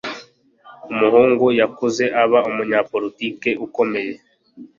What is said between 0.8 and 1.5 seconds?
Umuhungu